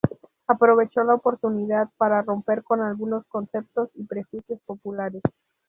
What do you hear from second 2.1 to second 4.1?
romper con algunos conceptos y